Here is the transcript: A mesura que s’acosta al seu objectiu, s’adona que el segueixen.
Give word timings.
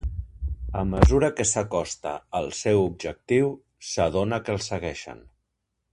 A 0.79 0.85
mesura 0.93 1.29
que 1.39 1.45
s’acosta 1.49 2.13
al 2.41 2.49
seu 2.61 2.81
objectiu, 2.87 3.53
s’adona 3.93 4.41
que 4.49 4.57
el 4.57 4.63
segueixen. 4.71 5.23